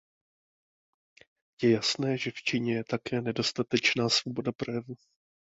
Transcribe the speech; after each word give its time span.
Je 1.61 1.71
jasné, 1.71 2.17
že 2.17 2.31
v 2.31 2.43
Číně 2.43 2.75
je 2.75 2.83
také 2.83 3.21
nedostatečná 3.21 4.09
svoboda 4.09 4.51
projevu. 4.51 4.95